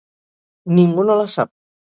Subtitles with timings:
[0.79, 1.53] Ningú no la sap.